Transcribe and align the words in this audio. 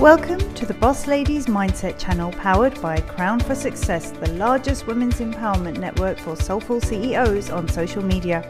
Welcome 0.00 0.54
to 0.54 0.64
the 0.64 0.74
Boss 0.74 1.08
Ladies 1.08 1.46
Mindset 1.46 1.98
channel 1.98 2.30
powered 2.30 2.80
by 2.80 3.00
Crown 3.00 3.40
for 3.40 3.56
Success, 3.56 4.12
the 4.12 4.30
largest 4.34 4.86
women's 4.86 5.16
empowerment 5.16 5.78
network 5.78 6.20
for 6.20 6.36
soulful 6.36 6.80
CEOs 6.80 7.50
on 7.50 7.66
social 7.66 8.04
media. 8.04 8.48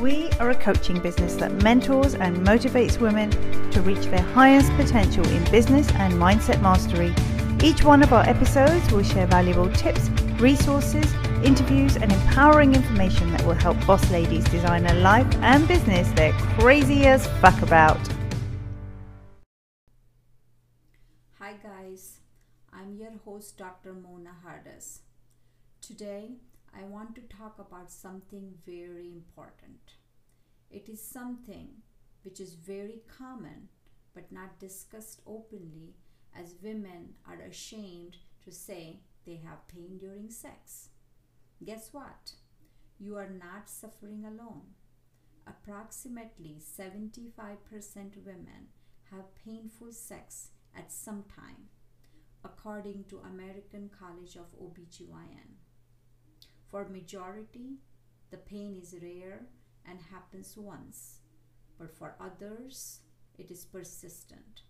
We 0.00 0.30
are 0.40 0.50
a 0.50 0.54
coaching 0.56 0.98
business 0.98 1.36
that 1.36 1.52
mentors 1.62 2.16
and 2.16 2.38
motivates 2.38 2.98
women 2.98 3.30
to 3.70 3.80
reach 3.82 4.04
their 4.06 4.24
highest 4.34 4.72
potential 4.72 5.24
in 5.28 5.48
business 5.52 5.88
and 5.92 6.14
mindset 6.14 6.60
mastery. 6.60 7.14
Each 7.62 7.84
one 7.84 8.02
of 8.02 8.12
our 8.12 8.28
episodes 8.28 8.90
will 8.90 9.04
share 9.04 9.28
valuable 9.28 9.70
tips, 9.70 10.08
resources, 10.40 11.06
interviews, 11.44 11.98
and 11.98 12.10
empowering 12.10 12.74
information 12.74 13.30
that 13.30 13.46
will 13.46 13.54
help 13.54 13.76
boss 13.86 14.10
ladies 14.10 14.42
design 14.46 14.86
a 14.86 14.94
life 14.94 15.32
and 15.36 15.68
business 15.68 16.10
they're 16.16 16.32
crazy 16.58 17.06
as 17.06 17.28
fuck 17.40 17.62
about. 17.62 18.00
I'm 22.90 22.96
your 22.96 23.18
host, 23.24 23.56
Dr. 23.56 23.92
Mona 23.92 24.32
Hardas. 24.44 25.02
Today, 25.80 26.38
I 26.76 26.82
want 26.82 27.14
to 27.14 27.20
talk 27.20 27.60
about 27.60 27.88
something 27.92 28.54
very 28.66 29.06
important. 29.12 29.94
It 30.72 30.88
is 30.88 31.00
something 31.00 31.68
which 32.24 32.40
is 32.40 32.54
very 32.54 33.02
common 33.06 33.68
but 34.12 34.32
not 34.32 34.58
discussed 34.58 35.22
openly 35.24 35.94
as 36.36 36.56
women 36.60 37.14
are 37.28 37.40
ashamed 37.40 38.16
to 38.44 38.50
say 38.50 39.02
they 39.24 39.36
have 39.36 39.68
pain 39.68 39.96
during 39.96 40.28
sex. 40.28 40.88
Guess 41.64 41.90
what? 41.92 42.32
You 42.98 43.16
are 43.16 43.30
not 43.30 43.68
suffering 43.70 44.24
alone. 44.24 44.74
Approximately 45.46 46.56
75% 46.58 47.36
women 48.26 48.66
have 49.12 49.36
painful 49.44 49.92
sex 49.92 50.48
at 50.76 50.90
some 50.90 51.22
time, 51.36 51.68
according 52.44 53.04
to 53.04 53.18
American 53.18 53.90
College 53.98 54.36
of 54.36 54.58
OBGYN. 54.58 55.58
For 56.68 56.88
majority, 56.88 57.78
the 58.30 58.36
pain 58.36 58.76
is 58.80 58.94
rare 59.02 59.46
and 59.88 59.98
happens 60.12 60.56
once, 60.56 61.18
but 61.78 61.90
for 61.90 62.16
others, 62.20 63.00
it 63.38 63.50
is 63.50 63.64
persistent. 63.64 64.62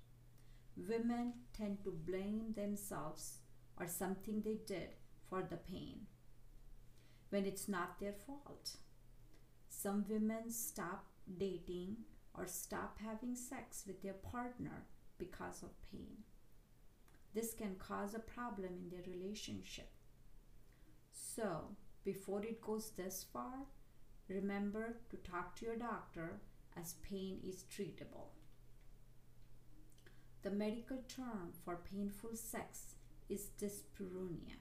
Women 0.76 1.34
tend 1.52 1.84
to 1.84 1.90
blame 1.90 2.54
themselves 2.54 3.38
or 3.78 3.86
something 3.86 4.40
they 4.42 4.58
did 4.66 4.94
for 5.28 5.42
the 5.42 5.56
pain 5.56 6.06
when 7.30 7.44
it's 7.46 7.68
not 7.68 8.00
their 8.00 8.14
fault. 8.26 8.76
Some 9.68 10.04
women 10.08 10.50
stop 10.50 11.06
dating 11.38 11.96
or 12.34 12.46
stop 12.46 12.98
having 12.98 13.34
sex 13.34 13.84
with 13.86 14.02
their 14.02 14.14
partner 14.14 14.86
because 15.18 15.62
of 15.62 15.70
pain. 15.90 16.24
This 17.34 17.54
can 17.54 17.76
cause 17.76 18.14
a 18.14 18.18
problem 18.18 18.70
in 18.76 18.90
their 18.90 19.04
relationship. 19.06 19.90
So, 21.12 21.76
before 22.04 22.42
it 22.42 22.60
goes 22.60 22.90
this 22.90 23.24
far, 23.32 23.66
remember 24.28 24.96
to 25.10 25.16
talk 25.18 25.54
to 25.56 25.66
your 25.66 25.76
doctor 25.76 26.40
as 26.76 26.94
pain 27.02 27.40
is 27.46 27.64
treatable. 27.70 28.30
The 30.42 30.50
medical 30.50 30.98
term 31.06 31.52
for 31.64 31.76
painful 31.76 32.34
sex 32.34 32.94
is 33.28 33.50
dyspareunia. 33.60 34.56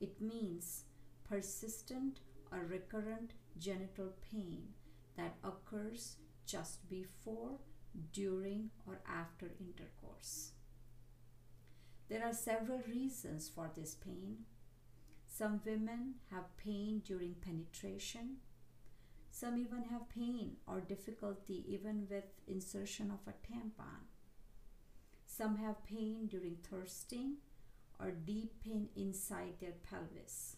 It 0.00 0.20
means 0.20 0.84
persistent 1.22 2.20
or 2.50 2.66
recurrent 2.66 3.34
genital 3.58 4.12
pain 4.32 4.68
that 5.16 5.36
occurs 5.44 6.16
just 6.46 6.88
before, 6.88 7.58
during, 8.12 8.70
or 8.86 9.00
after 9.08 9.52
intercourse. 9.60 10.53
There 12.14 12.24
are 12.24 12.32
several 12.32 12.80
reasons 12.88 13.50
for 13.52 13.72
this 13.74 13.96
pain. 13.96 14.44
Some 15.26 15.60
women 15.66 16.14
have 16.30 16.56
pain 16.56 17.02
during 17.04 17.34
penetration. 17.40 18.36
Some 19.32 19.58
even 19.58 19.82
have 19.90 20.08
pain 20.08 20.58
or 20.68 20.80
difficulty 20.80 21.64
even 21.66 22.06
with 22.08 22.22
insertion 22.46 23.10
of 23.10 23.18
a 23.26 23.34
tampon. 23.44 24.06
Some 25.26 25.56
have 25.56 25.84
pain 25.84 26.28
during 26.28 26.58
thirsting 26.58 27.38
or 27.98 28.12
deep 28.12 28.62
pain 28.62 28.90
inside 28.94 29.54
their 29.58 29.74
pelvis. 29.82 30.54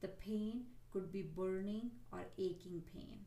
The 0.00 0.08
pain 0.08 0.64
could 0.90 1.12
be 1.12 1.22
burning 1.22 1.92
or 2.10 2.24
aching 2.38 2.82
pain. 2.92 3.20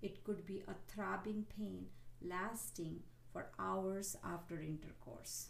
It 0.00 0.22
could 0.22 0.46
be 0.46 0.62
a 0.68 0.76
throbbing 0.86 1.46
pain 1.58 1.86
lasting 2.22 3.00
for 3.32 3.50
hours 3.58 4.16
after 4.24 4.60
intercourse. 4.60 5.48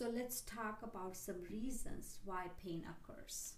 So 0.00 0.08
let's 0.08 0.40
talk 0.40 0.78
about 0.82 1.14
some 1.14 1.42
reasons 1.50 2.20
why 2.24 2.46
pain 2.64 2.86
occurs. 2.88 3.56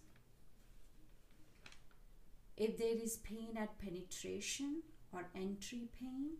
If 2.56 2.76
there 2.76 2.96
is 3.00 3.18
pain 3.18 3.56
at 3.56 3.78
penetration 3.78 4.82
or 5.12 5.28
entry 5.36 5.86
pain, 5.96 6.30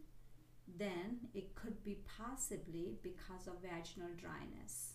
then 0.66 1.28
it 1.34 1.54
could 1.54 1.84
be 1.84 1.98
possibly 2.18 2.96
because 3.00 3.46
of 3.46 3.62
vaginal 3.62 4.08
dryness. 4.16 4.94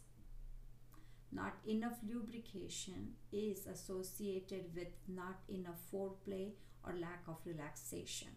Not 1.32 1.54
enough 1.66 2.00
lubrication 2.06 3.14
is 3.32 3.66
associated 3.66 4.76
with 4.76 4.90
not 5.08 5.40
enough 5.48 5.80
foreplay 5.90 6.50
or 6.84 6.94
lack 7.00 7.24
of 7.30 7.38
relaxation. 7.46 8.36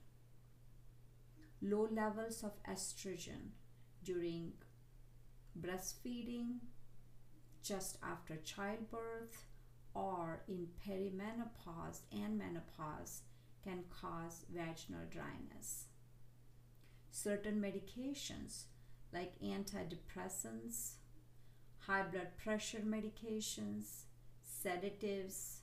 Low 1.61 1.89
levels 1.91 2.45
of 2.45 2.63
estrogen 2.63 3.55
during 4.05 4.53
breastfeeding, 5.59 6.59
just 7.63 7.99
after 8.03 8.37
childbirth, 8.37 9.45
or 9.95 10.43
in 10.49 10.69
perimenopause 10.87 12.01
and 12.13 12.39
menopause 12.39 13.23
can 13.63 13.85
cause 13.91 14.45
vaginal 14.53 15.05
dryness 15.11 15.87
certain 17.11 17.61
medications 17.61 18.65
like 19.13 19.39
antidepressants, 19.41 20.93
high 21.81 22.03
blood 22.03 22.29
pressure 22.43 22.81
medications, 22.81 24.05
sedatives, 24.43 25.63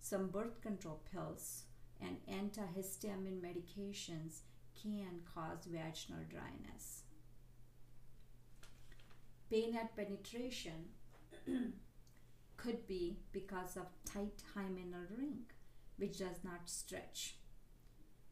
some 0.00 0.28
birth 0.28 0.60
control 0.62 1.00
pills, 1.12 1.64
and 2.00 2.16
antihistamine 2.30 3.40
medications 3.40 4.40
can 4.80 5.20
cause 5.34 5.66
vaginal 5.66 6.22
dryness. 6.30 7.02
Pain 9.50 9.76
at 9.76 9.96
penetration 9.96 10.88
could 12.56 12.86
be 12.86 13.18
because 13.32 13.76
of 13.76 13.86
tight 14.04 14.42
hymenal 14.54 15.06
ring, 15.16 15.44
which 15.96 16.18
does 16.18 16.44
not 16.44 16.68
stretch. 16.68 17.36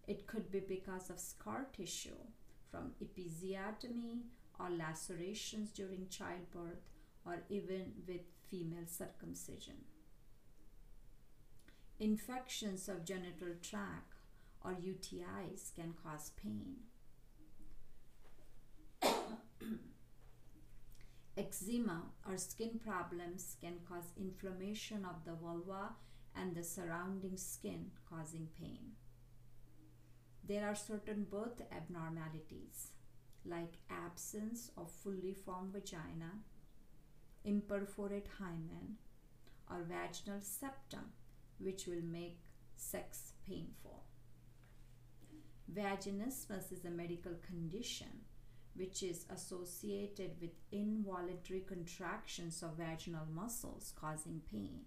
It 0.07 0.27
could 0.27 0.51
be 0.51 0.61
because 0.61 1.09
of 1.11 1.19
scar 1.19 1.67
tissue 1.75 2.19
from 2.71 2.93
episiotomy 3.03 4.25
or 4.61 4.69
lacerations 4.71 5.71
during 5.71 6.09
childbirth 6.09 6.85
or 7.25 7.43
even 7.49 7.93
with 8.07 8.21
female 8.49 8.87
circumcision. 8.87 9.85
Infections 11.99 12.89
of 12.89 13.05
genital 13.05 13.55
tract 13.63 14.13
or 14.63 14.73
UTIs 14.73 15.75
can 15.75 15.95
cause 16.05 16.31
pain. 16.43 16.77
Eczema 21.37 22.03
or 22.27 22.39
skin 22.39 22.81
problems 22.83 23.57
can 23.61 23.75
cause 23.87 24.13
inflammation 24.17 25.05
of 25.05 25.25
the 25.25 25.35
vulva 25.35 25.91
and 26.35 26.55
the 26.55 26.63
surrounding 26.63 27.37
skin, 27.37 27.91
causing 28.09 28.49
pain. 28.59 28.93
There 30.49 30.67
are 30.67 30.75
certain 30.75 31.25
birth 31.25 31.61
abnormalities 31.73 32.93
like 33.45 33.79
absence 33.91 34.71
of 34.77 34.91
fully 34.91 35.35
formed 35.35 35.73
vagina, 35.73 36.33
imperforate 37.47 38.29
hymen, 38.39 38.97
or 39.71 39.83
vaginal 39.83 40.41
septum, 40.41 41.13
which 41.59 41.87
will 41.87 42.03
make 42.03 42.39
sex 42.77 43.33
painful. 43.47 44.05
Vaginismus 45.73 46.73
is 46.73 46.85
a 46.85 46.91
medical 46.91 47.35
condition 47.47 48.26
which 48.77 49.03
is 49.03 49.25
associated 49.35 50.33
with 50.41 50.51
involuntary 50.71 51.61
contractions 51.61 52.63
of 52.63 52.77
vaginal 52.77 53.27
muscles 53.35 53.93
causing 53.99 54.43
pain. 54.51 54.81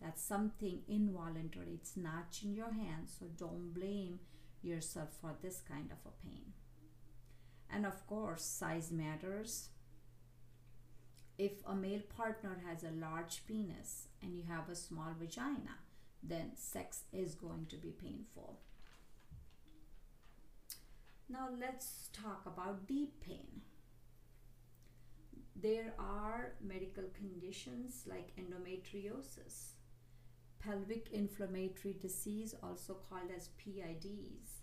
That's 0.00 0.22
something 0.22 0.80
involuntary, 0.88 1.74
it's 1.74 1.96
not 1.96 2.38
in 2.42 2.54
your 2.54 2.72
hands, 2.72 3.16
so 3.18 3.26
don't 3.36 3.72
blame 3.72 4.18
yourself 4.62 5.10
for 5.20 5.34
this 5.40 5.60
kind 5.60 5.90
of 5.92 5.98
a 6.06 6.26
pain. 6.26 6.52
And 7.70 7.86
of 7.86 8.06
course, 8.06 8.42
size 8.44 8.90
matters. 8.90 9.68
If 11.38 11.52
a 11.66 11.74
male 11.74 12.02
partner 12.16 12.62
has 12.68 12.82
a 12.82 12.90
large 12.90 13.46
penis 13.46 14.08
and 14.22 14.36
you 14.36 14.44
have 14.48 14.68
a 14.68 14.76
small 14.76 15.14
vagina, 15.18 15.78
then 16.22 16.52
sex 16.54 17.04
is 17.12 17.34
going 17.34 17.66
to 17.70 17.76
be 17.76 17.90
painful. 17.90 18.60
Now 21.32 21.48
let's 21.58 22.10
talk 22.12 22.42
about 22.44 22.86
deep 22.86 23.18
pain. 23.22 23.62
There 25.56 25.94
are 25.98 26.52
medical 26.60 27.04
conditions 27.16 28.04
like 28.06 28.36
endometriosis, 28.36 29.76
pelvic 30.58 31.08
inflammatory 31.10 31.94
disease, 31.98 32.54
also 32.62 32.98
called 33.08 33.30
as 33.34 33.48
PIDs, 33.56 34.60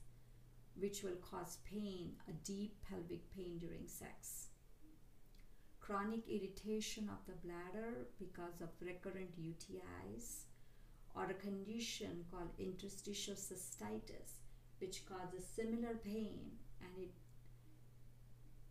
which 0.75 1.01
will 1.01 1.17
cause 1.31 1.57
pain, 1.67 2.11
a 2.29 2.33
deep 2.45 2.75
pelvic 2.87 3.31
pain 3.35 3.57
during 3.57 3.87
sex. 3.87 4.49
Chronic 5.79 6.27
irritation 6.27 7.09
of 7.09 7.25
the 7.25 7.47
bladder 7.47 8.05
because 8.19 8.61
of 8.61 8.69
recurrent 8.79 9.41
UTIs, 9.41 10.43
or 11.15 11.23
a 11.31 11.33
condition 11.33 12.25
called 12.29 12.51
interstitial 12.59 13.33
cystitis, 13.33 14.37
which 14.79 15.05
causes 15.05 15.45
similar 15.55 15.95
pain 16.03 16.39
and 16.81 17.03
it 17.03 17.11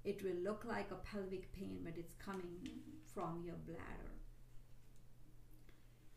it 0.05 0.23
will 0.23 0.43
look 0.43 0.65
like 0.65 0.91
a 0.91 0.95
pelvic 0.95 1.53
pain, 1.53 1.81
but 1.85 1.99
it's 1.99 2.15
coming 2.15 2.67
from 3.13 3.43
your 3.45 3.57
bladder. 3.57 4.15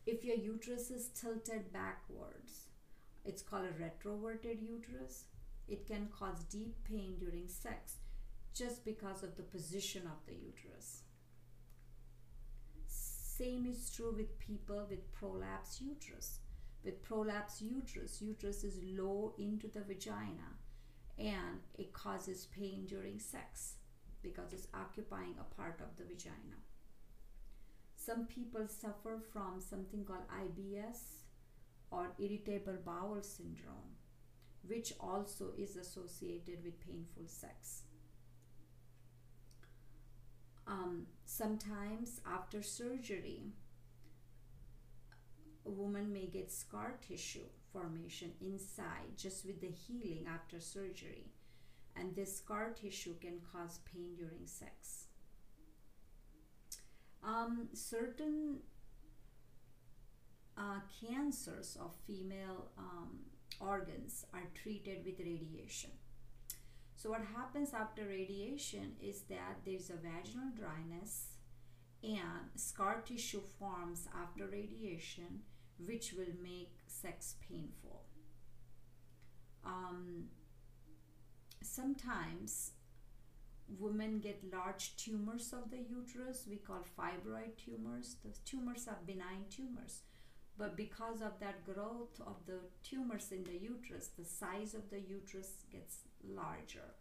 If 0.06 0.24
your 0.24 0.36
uterus 0.36 0.90
is 0.90 1.08
tilted 1.08 1.72
backwards, 1.72 2.68
it's 3.24 3.42
called 3.42 3.66
a 3.66 3.82
retroverted 3.82 4.66
uterus. 4.66 5.24
It 5.68 5.86
can 5.86 6.08
cause 6.16 6.44
deep 6.44 6.76
pain 6.84 7.16
during 7.18 7.48
sex 7.48 7.96
just 8.54 8.84
because 8.84 9.22
of 9.22 9.36
the 9.36 9.42
position 9.42 10.02
of 10.06 10.24
the 10.26 10.34
uterus. 10.34 11.02
Same 12.86 13.66
is 13.66 13.90
true 13.90 14.14
with 14.16 14.38
people 14.38 14.86
with 14.88 15.12
prolapse 15.12 15.80
uterus. 15.80 16.38
With 16.84 17.02
prolapse 17.02 17.62
uterus, 17.62 18.20
uterus 18.20 18.64
is 18.64 18.80
low 18.82 19.34
into 19.38 19.68
the 19.68 19.82
vagina 19.82 20.58
and 21.18 21.60
it 21.78 21.92
causes 21.92 22.46
pain 22.46 22.86
during 22.86 23.18
sex 23.18 23.74
because 24.22 24.52
it's 24.52 24.68
occupying 24.74 25.34
a 25.38 25.54
part 25.54 25.80
of 25.80 25.96
the 25.96 26.04
vagina. 26.04 26.58
Some 27.94 28.26
people 28.26 28.66
suffer 28.66 29.20
from 29.32 29.60
something 29.60 30.04
called 30.04 30.26
IBS 30.28 31.22
or 31.90 32.10
irritable 32.18 32.78
bowel 32.84 33.22
syndrome, 33.22 33.96
which 34.66 34.92
also 34.98 35.52
is 35.56 35.76
associated 35.76 36.64
with 36.64 36.80
painful 36.80 37.24
sex. 37.26 37.82
Um, 40.66 41.06
sometimes 41.26 42.20
after 42.26 42.62
surgery, 42.62 43.52
a 45.66 45.70
woman 45.70 46.12
may 46.12 46.26
get 46.26 46.50
scar 46.50 46.94
tissue 47.06 47.46
formation 47.72 48.32
inside 48.40 49.16
just 49.16 49.44
with 49.46 49.60
the 49.60 49.70
healing 49.70 50.26
after 50.32 50.60
surgery, 50.60 51.26
and 51.96 52.14
this 52.14 52.36
scar 52.36 52.70
tissue 52.70 53.14
can 53.20 53.40
cause 53.52 53.80
pain 53.92 54.14
during 54.16 54.46
sex. 54.46 55.06
Um, 57.24 57.68
certain 57.72 58.58
uh, 60.56 60.80
cancers 61.00 61.76
of 61.80 61.94
female 62.06 62.70
um, 62.76 63.20
organs 63.60 64.26
are 64.34 64.48
treated 64.54 65.04
with 65.04 65.18
radiation. 65.20 65.90
So, 66.96 67.10
what 67.10 67.22
happens 67.36 67.72
after 67.74 68.04
radiation 68.04 68.92
is 69.02 69.22
that 69.22 69.58
there's 69.64 69.90
a 69.90 69.94
vaginal 69.94 70.50
dryness 70.54 71.32
and 72.02 72.50
scar 72.56 73.02
tissue 73.04 73.40
forms 73.58 74.08
after 74.20 74.46
radiation, 74.46 75.42
which 75.86 76.12
will 76.12 76.34
make 76.42 76.72
sex 76.86 77.36
painful. 77.48 78.02
Um, 79.64 80.24
sometimes 81.62 82.72
women 83.78 84.18
get 84.18 84.42
large 84.52 84.96
tumors 84.96 85.52
of 85.52 85.70
the 85.70 85.78
uterus, 85.78 86.46
we 86.48 86.56
call 86.56 86.84
fibroid 86.98 87.56
tumors. 87.56 88.16
The 88.24 88.36
tumors 88.44 88.86
are 88.88 88.98
benign 89.06 89.44
tumors. 89.50 90.02
But 90.58 90.76
because 90.76 91.22
of 91.22 91.40
that 91.40 91.64
growth 91.64 92.20
of 92.26 92.36
the 92.46 92.58
tumors 92.82 93.32
in 93.32 93.44
the 93.44 93.56
uterus, 93.56 94.10
the 94.18 94.24
size 94.24 94.74
of 94.74 94.90
the 94.90 95.00
uterus 95.00 95.64
gets 95.70 96.00
larger. 96.22 96.94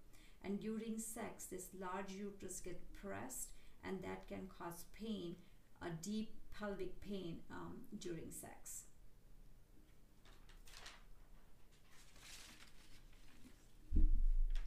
And 0.44 0.60
during 0.60 0.98
sex, 0.98 1.46
this 1.46 1.68
large 1.80 2.12
uterus 2.12 2.62
gets 2.62 2.86
pressed, 3.02 3.50
and 3.84 4.02
that 4.04 4.28
can 4.28 4.48
cause 4.58 4.86
pain, 4.98 5.36
a 5.82 5.90
deep 6.02 6.32
pelvic 6.58 7.00
pain 7.02 7.38
um, 7.52 7.78
during 8.00 8.32
sex. 8.32 8.84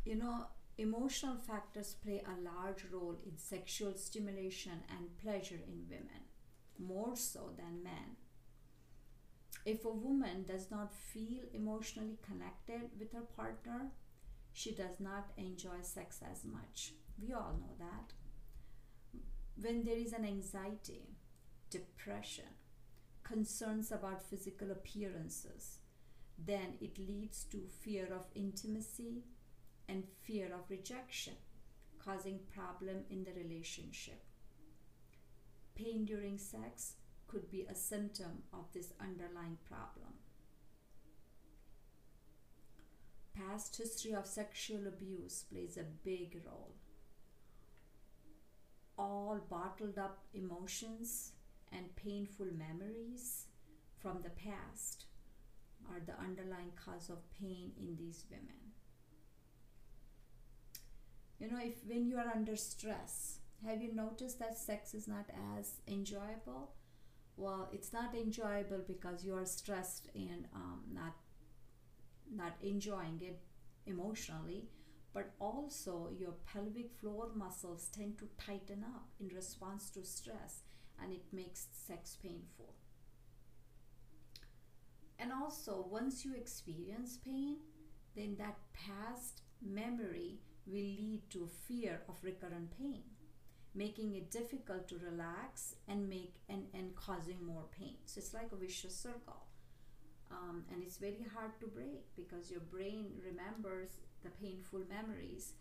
You 0.04 0.16
know, 0.16 0.46
emotional 0.78 1.36
factors 1.36 1.94
play 1.94 2.22
a 2.26 2.40
large 2.42 2.84
role 2.92 3.16
in 3.25 3.38
sexual 3.38 3.94
stimulation 3.96 4.82
and 4.90 5.16
pleasure 5.19 5.60
in 5.66 5.86
women, 5.88 6.25
more 6.78 7.16
so 7.16 7.50
than 7.56 7.82
men. 7.82 8.16
If 9.64 9.84
a 9.84 9.90
woman 9.90 10.44
does 10.44 10.70
not 10.70 10.94
feel 10.94 11.44
emotionally 11.52 12.19
connected 12.22 12.90
with 12.98 13.12
her 13.12 13.22
partner, 13.22 13.90
she 14.52 14.72
does 14.75 15.00
not 15.00 15.32
enjoy 15.36 15.81
sex 15.82 16.20
as 16.31 16.44
much. 16.44 16.92
We 17.20 17.32
all 17.32 17.58
know 17.58 17.75
that. 17.78 18.12
When 19.56 19.84
there 19.84 19.96
is 19.96 20.12
an 20.12 20.25
anxiety, 20.25 21.13
depression, 21.75 22.44
concerns 23.25 23.91
about 23.91 24.23
physical 24.23 24.71
appearances, 24.71 25.79
then 26.38 26.75
it 26.81 26.99
leads 26.99 27.44
to 27.44 27.59
fear 27.82 28.06
of 28.15 28.26
intimacy 28.35 29.25
and 29.88 30.05
fear 30.23 30.47
of 30.47 30.71
rejection, 30.71 31.35
causing 31.99 32.38
problem 32.55 33.05
in 33.11 33.25
the 33.25 33.32
relationship. 33.32 34.23
Pain 35.75 36.05
during 36.05 36.38
sex 36.38 36.94
could 37.26 37.50
be 37.50 37.67
a 37.69 37.75
symptom 37.75 38.43
of 38.53 38.73
this 38.73 38.93
underlying 39.00 39.59
problem. 39.69 40.15
Past 43.35 43.77
history 43.77 44.15
of 44.15 44.27
sexual 44.27 44.87
abuse 44.87 45.44
plays 45.50 45.77
a 45.77 46.05
big 46.05 46.41
role. 46.47 46.77
All 48.97 49.41
bottled 49.50 49.99
up 49.99 50.19
emotions 50.32 51.32
and 51.72 51.94
painful 51.96 52.46
memories 52.46 53.46
from 53.99 54.22
the 54.22 54.31
past 54.31 55.06
are 55.90 56.00
the 56.00 56.19
underlying 56.20 56.72
cause 56.76 57.11
of 57.11 57.31
pain 57.31 57.72
in 57.78 57.96
these 57.96 58.25
women. 58.31 58.72
You 61.38 61.50
know 61.50 61.58
if 61.62 61.84
when 61.87 62.06
you 62.06 62.16
are 62.19 62.28
under 62.34 62.56
stress 62.56 63.38
have 63.66 63.82
you 63.82 63.93
noticed 63.94 64.39
that 64.41 64.58
sex 64.58 64.94
is 64.94 65.08
not 65.08 65.27
as 65.58 65.81
enjoyable? 65.89 66.72
Well 67.36 67.69
it's 67.72 67.93
not 67.93 68.15
enjoyable 68.15 68.82
because 68.86 69.24
you 69.24 69.34
are 69.34 69.46
stressed 69.46 70.08
and 70.15 70.46
um, 70.55 70.82
not 70.93 71.15
not 72.31 72.55
enjoying 72.62 73.20
it 73.22 73.41
emotionally 73.86 74.65
but 75.12 75.32
also 75.39 76.10
your 76.19 76.32
pelvic 76.53 76.91
floor 77.00 77.29
muscles 77.34 77.89
tend 77.96 78.19
to 78.19 78.29
tighten 78.39 78.84
up 78.84 79.06
in 79.20 79.29
response 79.29 79.91
to 79.91 80.05
stress 80.05 80.62
and 81.03 81.13
it 81.13 81.24
makes 81.32 81.67
sex 81.72 82.17
painful 82.22 82.74
and 85.19 85.32
also 85.32 85.86
once 85.91 86.24
you 86.24 86.34
experience 86.34 87.19
pain 87.24 87.56
then 88.17 88.36
that 88.39 88.56
past 88.72 89.43
memory 89.63 90.39
will 90.67 90.74
lead 90.74 91.22
to 91.31 91.48
fear 91.67 92.01
of 92.08 92.15
recurrent 92.22 92.70
pain, 92.79 93.03
making 93.74 94.15
it 94.15 94.31
difficult 94.31 94.89
to 94.89 94.98
relax 94.98 95.74
and 95.89 96.08
make 96.08 96.34
and, 96.48 96.67
and 96.74 96.94
causing 96.94 97.44
more 97.44 97.65
pain. 97.79 97.96
So 98.06 98.19
it's 98.19 98.34
like 98.34 98.53
a 98.53 98.56
vicious 98.56 98.94
circle. 98.96 99.46
Um, 100.31 100.65
and 100.72 100.82
it's 100.82 100.96
very 100.96 101.27
hard 101.34 101.58
to 101.60 101.67
break 101.67 102.05
because 102.17 102.51
your 102.51 102.60
brain 102.60 103.06
remembers 103.24 103.91
the 104.22 104.31
painful 104.31 104.81
memories 104.89 105.53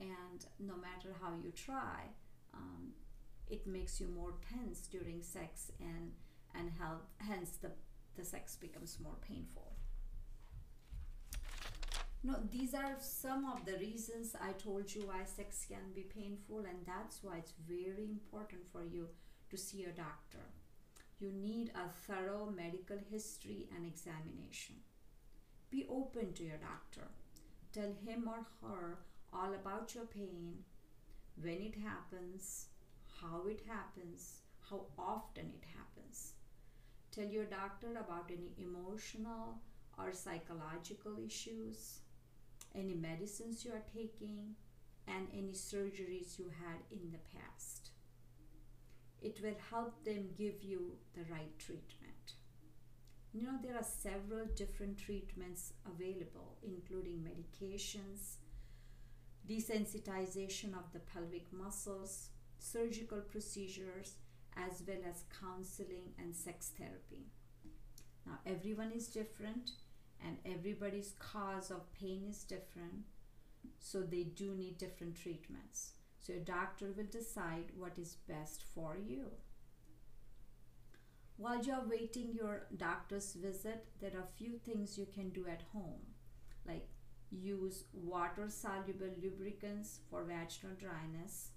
and 0.00 0.46
no 0.58 0.74
matter 0.76 1.14
how 1.20 1.32
you 1.42 1.50
try 1.50 2.08
um, 2.54 2.92
it 3.52 3.66
makes 3.66 4.00
you 4.00 4.08
more 4.08 4.34
tense 4.50 4.88
during 4.88 5.22
sex 5.22 5.70
and 5.80 6.12
and 6.54 6.70
hence 7.18 7.50
the, 7.62 7.70
the 8.16 8.24
sex 8.24 8.56
becomes 8.56 8.98
more 9.00 9.16
painful 9.26 9.72
no, 12.24 12.36
these 12.52 12.72
are 12.72 12.94
some 13.00 13.44
of 13.44 13.64
the 13.64 13.76
reasons 13.78 14.36
I 14.40 14.52
told 14.52 14.94
you 14.94 15.02
why 15.08 15.24
sex 15.24 15.66
can 15.68 15.92
be 15.92 16.02
painful, 16.02 16.58
and 16.58 16.86
that's 16.86 17.18
why 17.20 17.38
it's 17.38 17.54
very 17.68 18.04
important 18.04 18.62
for 18.70 18.84
you 18.84 19.08
to 19.50 19.56
see 19.56 19.82
a 19.82 19.90
doctor. 19.90 20.46
You 21.18 21.32
need 21.32 21.72
a 21.74 21.88
thorough 22.06 22.48
medical 22.54 22.98
history 23.10 23.68
and 23.74 23.84
examination. 23.84 24.76
Be 25.70 25.84
open 25.90 26.32
to 26.34 26.44
your 26.44 26.58
doctor. 26.58 27.08
Tell 27.72 27.92
him 28.06 28.28
or 28.28 28.46
her 28.68 28.98
all 29.32 29.54
about 29.54 29.92
your 29.94 30.04
pain, 30.04 30.58
when 31.40 31.60
it 31.60 31.74
happens, 31.74 32.66
how 33.22 33.46
it 33.48 33.62
happens, 33.66 34.42
how 34.68 34.86
often 34.98 35.46
it 35.54 35.64
happens. 35.78 36.34
Tell 37.10 37.26
your 37.26 37.46
doctor 37.46 37.92
about 37.92 38.30
any 38.30 38.52
emotional 38.58 39.60
or 39.98 40.12
psychological 40.12 41.16
issues 41.24 42.00
any 42.74 42.94
medicines 42.94 43.64
you 43.64 43.72
are 43.72 43.84
taking, 43.92 44.54
and 45.06 45.26
any 45.32 45.52
surgeries 45.52 46.38
you 46.38 46.50
had 46.64 46.78
in 46.90 47.10
the 47.10 47.18
past. 47.36 47.90
It 49.20 49.40
will 49.42 49.56
help 49.70 50.04
them 50.04 50.30
give 50.36 50.62
you 50.62 50.96
the 51.14 51.24
right 51.30 51.58
treatment. 51.58 52.34
You 53.32 53.42
know, 53.42 53.58
there 53.62 53.76
are 53.76 53.84
several 53.84 54.46
different 54.54 54.98
treatments 54.98 55.72
available, 55.86 56.56
including 56.62 57.26
medications, 57.26 58.36
desensitization 59.48 60.74
of 60.74 60.92
the 60.92 61.00
pelvic 61.00 61.52
muscles, 61.52 62.28
surgical 62.62 63.20
procedures, 63.20 64.16
as 64.56 64.82
well 64.86 64.98
as 65.08 65.24
counseling 65.40 66.12
and 66.18 66.34
sex 66.34 66.72
therapy. 66.78 67.26
Now, 68.26 68.38
everyone 68.46 68.92
is 68.92 69.08
different 69.08 69.72
and 70.24 70.36
everybody's 70.46 71.14
cause 71.18 71.70
of 71.70 71.92
pain 71.94 72.24
is 72.28 72.44
different, 72.44 73.02
so 73.80 74.02
they 74.02 74.22
do 74.24 74.54
need 74.54 74.78
different 74.78 75.16
treatments. 75.16 75.92
So, 76.20 76.34
your 76.34 76.42
doctor 76.42 76.92
will 76.96 77.10
decide 77.10 77.72
what 77.76 77.98
is 77.98 78.16
best 78.28 78.64
for 78.74 78.96
you. 78.96 79.26
While 81.36 81.64
you're 81.64 81.88
waiting 81.88 82.32
your 82.32 82.66
doctor's 82.76 83.32
visit, 83.32 83.86
there 84.00 84.12
are 84.16 84.36
few 84.38 84.58
things 84.58 84.96
you 84.96 85.06
can 85.12 85.30
do 85.30 85.46
at 85.48 85.62
home, 85.72 86.02
like 86.64 86.86
use 87.30 87.84
water 87.92 88.48
soluble 88.48 89.10
lubricants 89.20 89.98
for 90.08 90.22
vaginal 90.22 90.76
dryness, 90.76 91.50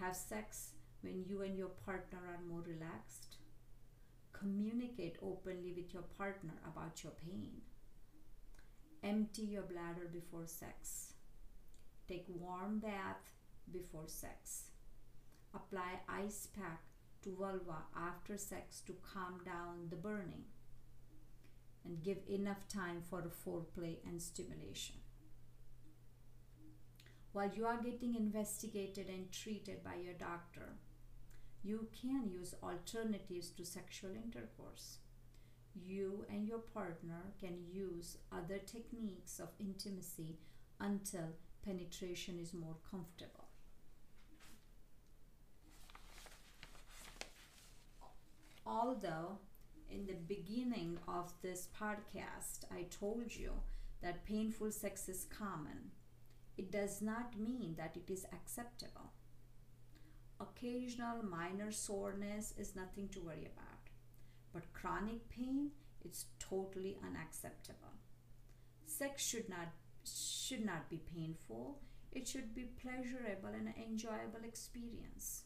have 0.00 0.16
sex 0.16 0.70
when 1.00 1.24
you 1.26 1.42
and 1.42 1.56
your 1.56 1.68
partner 1.68 2.18
are 2.18 2.48
more 2.48 2.62
relaxed, 2.62 3.36
communicate 4.32 5.16
openly 5.22 5.72
with 5.72 5.92
your 5.92 6.04
partner 6.16 6.54
about 6.66 7.02
your 7.02 7.12
pain, 7.12 7.62
empty 9.02 9.42
your 9.42 9.62
bladder 9.62 10.08
before 10.12 10.46
sex, 10.46 11.14
take 12.08 12.26
warm 12.28 12.78
bath 12.78 13.30
before 13.72 14.06
sex, 14.06 14.70
apply 15.54 16.00
ice 16.08 16.48
pack 16.58 16.82
to 17.22 17.34
vulva 17.38 17.82
after 17.96 18.36
sex 18.36 18.80
to 18.86 18.94
calm 19.02 19.40
down 19.44 19.88
the 19.90 19.96
burning. 19.96 20.44
And 21.84 22.02
give 22.02 22.18
enough 22.28 22.68
time 22.68 23.02
for 23.08 23.22
foreplay 23.22 23.96
and 24.06 24.20
stimulation. 24.20 24.96
While 27.32 27.50
you 27.54 27.66
are 27.66 27.82
getting 27.82 28.14
investigated 28.14 29.08
and 29.08 29.30
treated 29.30 29.84
by 29.84 29.96
your 30.02 30.14
doctor, 30.14 30.72
you 31.62 31.88
can 32.00 32.30
use 32.30 32.54
alternatives 32.62 33.50
to 33.50 33.64
sexual 33.64 34.10
intercourse. 34.10 34.98
You 35.74 36.24
and 36.30 36.48
your 36.48 36.58
partner 36.58 37.22
can 37.38 37.58
use 37.70 38.16
other 38.32 38.58
techniques 38.58 39.38
of 39.38 39.48
intimacy 39.60 40.38
until 40.80 41.34
penetration 41.64 42.38
is 42.40 42.54
more 42.54 42.76
comfortable. 42.90 43.44
Although 48.66 49.38
in 49.90 50.06
the 50.06 50.14
beginning 50.14 50.98
of 51.06 51.32
this 51.42 51.68
podcast, 51.78 52.64
I 52.70 52.82
told 52.90 53.34
you 53.34 53.52
that 54.02 54.26
painful 54.26 54.70
sex 54.70 55.08
is 55.08 55.26
common. 55.30 55.90
It 56.58 56.72
does 56.72 57.00
not 57.00 57.38
mean 57.38 57.76
that 57.78 57.96
it 57.96 58.12
is 58.12 58.26
acceptable. 58.32 59.12
Occasional 60.40 61.22
minor 61.22 61.70
soreness 61.70 62.52
is 62.58 62.74
nothing 62.74 63.08
to 63.10 63.20
worry 63.20 63.46
about, 63.46 63.90
but 64.52 64.72
chronic 64.72 65.28
pain 65.28 65.70
is 66.04 66.26
totally 66.40 66.98
unacceptable. 67.06 67.94
Sex 68.86 69.24
should 69.24 69.48
not 69.48 69.68
should 70.04 70.64
not 70.64 70.90
be 70.90 71.00
painful. 71.14 71.78
It 72.12 72.26
should 72.26 72.54
be 72.54 72.64
pleasurable 72.82 73.50
and 73.54 73.68
an 73.68 73.74
enjoyable 73.80 74.44
experience. 74.44 75.44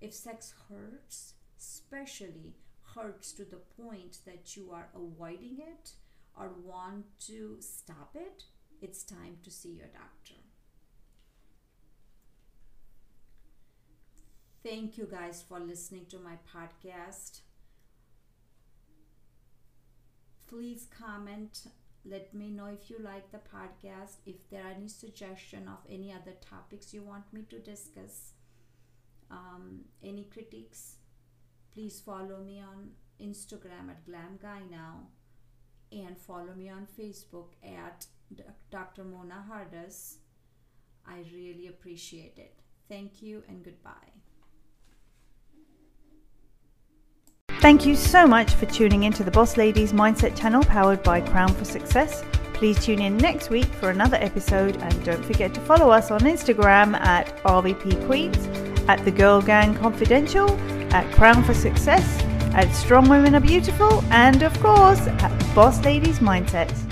If 0.00 0.14
sex 0.14 0.54
hurts, 0.68 1.34
especially 1.58 2.56
hurts 2.94 3.32
to 3.32 3.44
the 3.44 3.60
point 3.76 4.18
that 4.24 4.56
you 4.56 4.70
are 4.72 4.88
avoiding 4.94 5.58
it 5.60 5.92
or 6.36 6.52
want 6.64 7.04
to 7.26 7.58
stop 7.60 8.16
it, 8.16 8.44
it's 8.80 9.02
time 9.02 9.38
to 9.44 9.50
see 9.50 9.70
your 9.70 9.88
doctor. 9.88 10.40
Thank 14.62 14.98
you 14.98 15.08
guys 15.10 15.42
for 15.46 15.58
listening 15.58 16.06
to 16.10 16.18
my 16.18 16.36
podcast. 16.54 17.40
Please 20.46 20.86
comment. 20.98 21.66
Let 22.04 22.34
me 22.34 22.50
know 22.50 22.66
if 22.66 22.90
you 22.90 22.98
like 22.98 23.30
the 23.30 23.38
podcast. 23.38 24.16
If 24.26 24.48
there 24.50 24.62
are 24.64 24.70
any 24.70 24.88
suggestion 24.88 25.68
of 25.68 25.78
any 25.90 26.12
other 26.12 26.32
topics 26.40 26.92
you 26.92 27.02
want 27.02 27.32
me 27.32 27.42
to 27.50 27.58
discuss, 27.58 28.32
um, 29.30 29.84
any 30.02 30.24
critiques, 30.24 30.96
please 31.72 32.00
follow 32.00 32.38
me 32.44 32.60
on 32.60 32.90
Instagram 33.20 33.90
at 33.90 34.04
Glam 34.04 34.38
Guy 34.42 34.60
Now 34.70 35.08
and 35.92 36.16
follow 36.16 36.54
me 36.56 36.68
on 36.68 36.86
Facebook 36.98 37.48
at 37.64 38.06
Dr. 38.70 39.04
Mona 39.04 39.44
Hardas. 39.50 40.16
I 41.06 41.24
really 41.34 41.68
appreciate 41.68 42.38
it. 42.38 42.54
Thank 42.88 43.22
you 43.22 43.42
and 43.48 43.64
goodbye. 43.64 44.12
Thank 47.60 47.84
you 47.84 47.94
so 47.94 48.26
much 48.26 48.54
for 48.54 48.66
tuning 48.66 49.02
into 49.02 49.22
the 49.22 49.30
Boss 49.30 49.56
Ladies 49.56 49.92
Mindset 49.92 50.34
channel 50.34 50.64
powered 50.64 51.02
by 51.02 51.20
Crown 51.20 51.52
for 51.54 51.64
Success. 51.64 52.24
Please 52.54 52.82
tune 52.82 53.00
in 53.00 53.16
next 53.18 53.50
week 53.50 53.66
for 53.66 53.90
another 53.90 54.16
episode 54.16 54.76
and 54.76 55.04
don't 55.04 55.24
forget 55.24 55.52
to 55.54 55.60
follow 55.60 55.90
us 55.90 56.10
on 56.10 56.20
Instagram 56.20 56.94
at 57.00 57.36
RVP 57.42 58.06
Queens, 58.06 58.46
at 58.88 59.04
The 59.04 59.10
Girl 59.10 59.42
Gang 59.42 59.74
Confidential, 59.74 60.50
at 60.92 61.10
Crown 61.14 61.44
for 61.44 61.54
Success, 61.54 62.22
at 62.54 62.72
Strong 62.74 63.08
Women 63.08 63.34
Are 63.34 63.40
Beautiful, 63.40 64.02
and 64.10 64.42
of 64.42 64.58
course 64.60 65.06
at 65.06 65.54
Boss 65.54 65.84
Ladies 65.84 66.18
Mindset. 66.18 66.89